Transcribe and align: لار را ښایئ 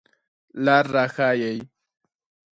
لار 0.63 0.85
را 0.93 1.05
ښایئ 1.15 1.59